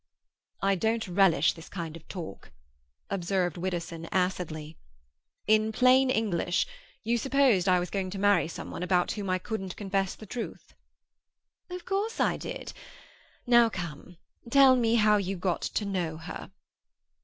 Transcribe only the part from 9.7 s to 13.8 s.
confess the truth." "Of course I did. Now